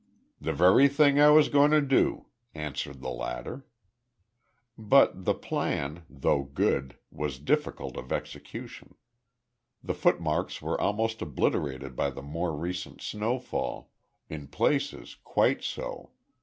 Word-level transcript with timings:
"The 0.39 0.51
very 0.51 0.87
thing 0.87 1.19
I 1.19 1.29
was 1.29 1.47
going 1.47 1.69
to 1.69 1.79
do," 1.79 2.25
answered 2.55 3.01
the 3.01 3.11
latter. 3.11 3.67
But 4.75 5.25
the 5.25 5.35
plan, 5.35 6.05
though 6.09 6.41
good, 6.41 6.97
was 7.11 7.37
difficult 7.37 7.95
of 7.97 8.11
execution. 8.11 8.95
The 9.83 9.93
footmarks 9.93 10.59
were 10.59 10.81
almost 10.81 11.21
obliterated 11.21 11.95
by 11.95 12.09
the 12.09 12.23
more 12.23 12.57
recent 12.57 12.99
snowfall, 12.99 13.91
in 14.27 14.47
places 14.47 15.17
quite 15.23 15.63
so. 15.63 16.09